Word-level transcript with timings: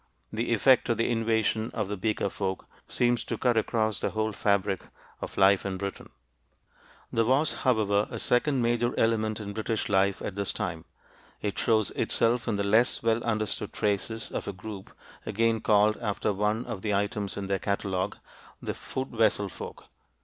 The 0.33 0.51
effect 0.51 0.89
of 0.89 0.97
the 0.97 1.11
invasion 1.11 1.69
of 1.75 1.87
the 1.87 1.95
Beaker 1.95 2.29
folk 2.29 2.65
seems 2.87 3.23
to 3.25 3.37
cut 3.37 3.55
across 3.55 3.99
the 3.99 4.09
whole 4.09 4.31
fabric 4.31 4.83
of 5.21 5.37
life 5.37 5.63
in 5.63 5.77
Britain. 5.77 6.09
[Illustration: 6.09 7.07
BEAKER] 7.11 7.15
There 7.17 7.25
was, 7.25 7.53
however, 7.61 8.07
a 8.09 8.17
second 8.17 8.63
major 8.63 8.99
element 8.99 9.39
in 9.39 9.53
British 9.53 9.89
life 9.89 10.19
at 10.23 10.33
this 10.35 10.51
time. 10.51 10.85
It 11.43 11.59
shows 11.59 11.91
itself 11.91 12.47
in 12.47 12.55
the 12.55 12.63
less 12.63 13.03
well 13.03 13.23
understood 13.23 13.73
traces 13.73 14.31
of 14.31 14.47
a 14.47 14.53
group 14.53 14.91
again 15.23 15.61
called 15.61 15.97
after 15.97 16.33
one 16.33 16.65
of 16.65 16.81
the 16.81 16.95
items 16.95 17.37
in 17.37 17.45
their 17.45 17.59
catalogue, 17.59 18.17
the 18.59 18.73
Food 18.73 19.09
vessel 19.09 19.49
folk. 19.49 19.85